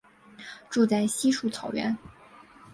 [0.67, 1.95] 住在稀树草原。